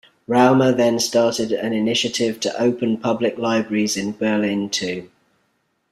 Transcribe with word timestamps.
Raumer 0.27 0.75
then 0.75 0.97
started 0.99 1.51
an 1.51 1.73
initiative 1.73 2.39
to 2.39 2.59
open 2.59 2.97
public 2.97 3.37
libraries 3.37 3.95
in 3.95 4.13
Berlin 4.13 4.67
too. 4.67 5.11